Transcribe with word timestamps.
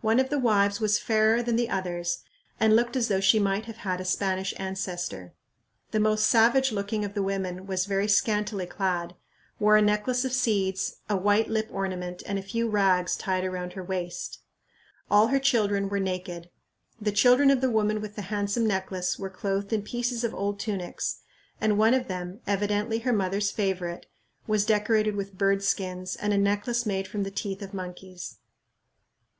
One 0.00 0.18
of 0.18 0.28
the 0.28 0.40
wives 0.40 0.80
was 0.80 0.98
fairer 0.98 1.40
than 1.40 1.54
the 1.54 1.70
others 1.70 2.24
and 2.58 2.74
looked 2.74 2.96
as 2.96 3.06
though 3.06 3.20
she 3.20 3.38
might 3.38 3.66
have 3.66 3.76
had 3.86 4.00
a 4.00 4.04
Spanish 4.04 4.52
ancestor. 4.58 5.34
The 5.92 6.00
most 6.00 6.26
savage 6.26 6.72
looking 6.72 7.04
of 7.04 7.14
the 7.14 7.22
women 7.22 7.66
was 7.68 7.86
very 7.86 8.08
scantily 8.08 8.66
clad, 8.66 9.14
wore 9.60 9.76
a 9.76 9.80
necklace 9.82 10.24
of 10.24 10.32
seeds, 10.32 10.96
a 11.08 11.16
white 11.16 11.48
lip 11.48 11.68
ornament, 11.70 12.24
and 12.26 12.40
a 12.40 12.42
few 12.42 12.68
rags 12.68 13.14
tied 13.14 13.44
around 13.44 13.74
her 13.74 13.84
waist. 13.84 14.40
All 15.08 15.28
her 15.28 15.38
children 15.38 15.88
were 15.88 16.00
naked. 16.00 16.50
The 17.00 17.12
children 17.12 17.48
of 17.48 17.60
the 17.60 17.70
woman 17.70 18.00
with 18.00 18.16
the 18.16 18.22
handsome 18.22 18.66
necklace 18.66 19.16
were 19.16 19.30
clothed 19.30 19.72
in 19.72 19.82
pieces 19.82 20.24
of 20.24 20.34
old 20.34 20.58
tunics, 20.58 21.20
and 21.60 21.78
one 21.78 21.94
of 21.94 22.08
them, 22.08 22.40
evidently 22.48 22.98
her 22.98 23.12
mother's 23.12 23.52
favorite, 23.52 24.06
was 24.48 24.64
decorated 24.66 25.14
with 25.14 25.38
bird 25.38 25.62
skins 25.62 26.16
and 26.16 26.32
a 26.32 26.36
necklace 26.36 26.84
made 26.84 27.06
from 27.06 27.22
the 27.22 27.30
teeth 27.30 27.62
of 27.62 27.72
monkeys. 27.72 28.38